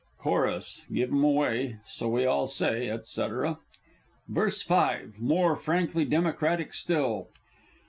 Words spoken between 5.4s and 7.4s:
frankly Democratic still.